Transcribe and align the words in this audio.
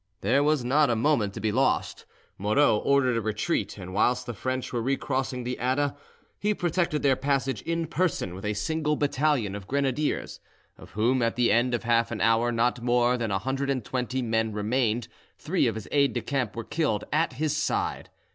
There 0.21 0.41
was 0.43 0.65
not 0.65 0.89
a 0.89 0.95
moment 0.95 1.35
to 1.35 1.39
be 1.39 1.51
lost. 1.51 2.05
Moreau 2.39 2.77
ordered 2.79 3.17
a 3.17 3.21
retreat, 3.21 3.77
and 3.77 3.93
whilst 3.93 4.25
the 4.25 4.33
French 4.33 4.73
were 4.73 4.81
recrossing 4.81 5.43
the 5.43 5.59
Adda, 5.59 5.95
he 6.39 6.55
protected 6.55 7.03
their 7.03 7.15
passage 7.15 7.61
in 7.61 7.85
person 7.85 8.33
with 8.33 8.43
a 8.43 8.55
single 8.55 8.95
battalion 8.95 9.53
of 9.53 9.67
grenadiers, 9.67 10.39
of 10.75 10.89
whom 10.97 11.21
at 11.21 11.35
the 11.35 11.51
end 11.51 11.75
of 11.75 11.83
half 11.83 12.09
an 12.09 12.19
hour 12.19 12.51
not 12.51 12.81
more 12.81 13.15
than 13.15 13.29
a 13.29 13.37
hundred 13.37 13.69
and 13.69 13.85
twenty 13.85 14.23
men 14.23 14.51
remained; 14.53 15.07
three 15.37 15.67
of 15.67 15.75
his 15.75 15.87
aides 15.91 16.15
de 16.15 16.21
camp 16.21 16.55
were 16.55 16.63
killed 16.63 17.03
at 17.13 17.33
his 17.33 17.55
side. 17.55 18.09